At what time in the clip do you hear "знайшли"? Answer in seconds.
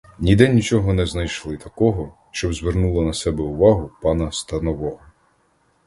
1.05-1.57